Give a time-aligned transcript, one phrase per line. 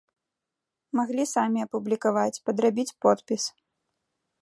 [0.99, 3.43] Маглі самі апублікаваць, падрабіць подпіс.